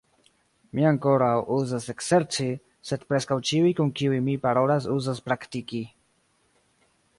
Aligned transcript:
Mi 0.77 0.85
ankoraŭ 0.91 1.33
uzas 1.55 1.85
ekzerci, 1.93 2.47
sed 2.91 3.05
preskaŭ 3.11 3.39
ĉiuj 3.51 3.75
kun 3.81 3.93
kiuj 4.01 4.19
mi 4.29 4.37
parolas 4.49 4.91
uzas 4.97 5.25
praktiki. 5.29 5.85